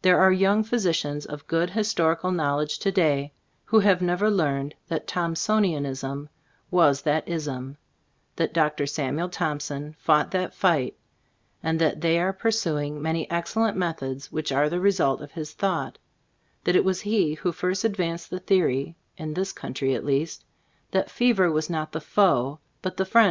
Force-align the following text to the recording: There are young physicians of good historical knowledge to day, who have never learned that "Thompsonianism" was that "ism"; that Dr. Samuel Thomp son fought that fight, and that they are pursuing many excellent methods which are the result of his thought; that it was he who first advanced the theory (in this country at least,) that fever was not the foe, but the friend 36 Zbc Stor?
There 0.00 0.18
are 0.18 0.32
young 0.32 0.64
physicians 0.64 1.26
of 1.26 1.46
good 1.46 1.68
historical 1.68 2.32
knowledge 2.32 2.78
to 2.78 2.90
day, 2.90 3.34
who 3.66 3.80
have 3.80 4.00
never 4.00 4.30
learned 4.30 4.74
that 4.88 5.06
"Thompsonianism" 5.06 6.30
was 6.70 7.02
that 7.02 7.28
"ism"; 7.28 7.76
that 8.36 8.54
Dr. 8.54 8.86
Samuel 8.86 9.28
Thomp 9.28 9.60
son 9.60 9.96
fought 9.98 10.30
that 10.30 10.54
fight, 10.54 10.96
and 11.62 11.78
that 11.78 12.00
they 12.00 12.18
are 12.18 12.32
pursuing 12.32 13.02
many 13.02 13.30
excellent 13.30 13.76
methods 13.76 14.32
which 14.32 14.50
are 14.50 14.70
the 14.70 14.80
result 14.80 15.20
of 15.20 15.32
his 15.32 15.52
thought; 15.52 15.98
that 16.64 16.74
it 16.74 16.82
was 16.82 17.02
he 17.02 17.34
who 17.34 17.52
first 17.52 17.84
advanced 17.84 18.30
the 18.30 18.40
theory 18.40 18.96
(in 19.18 19.34
this 19.34 19.52
country 19.52 19.94
at 19.94 20.06
least,) 20.06 20.42
that 20.90 21.10
fever 21.10 21.50
was 21.52 21.68
not 21.68 21.92
the 21.92 22.00
foe, 22.00 22.60
but 22.80 22.96
the 22.96 23.04
friend 23.04 23.24
36 23.24 23.26
Zbc 23.26 23.26
Stor? 23.26 23.28